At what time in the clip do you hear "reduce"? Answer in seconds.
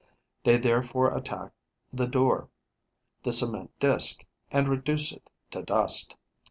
4.67-5.11